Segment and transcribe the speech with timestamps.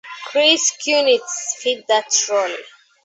[0.25, 2.57] Chris Kunitz fit that role.